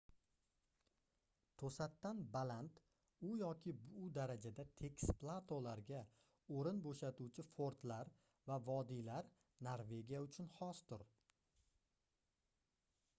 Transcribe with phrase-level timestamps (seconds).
[1.61, 2.79] toʻsatdan baland
[3.27, 6.01] u yoki bu darajada tekis platolarga
[6.61, 8.11] oʻrin boʻshatuvchi fordlar
[8.51, 9.31] va vodiylar
[9.71, 11.05] norvegiya uchun xosdir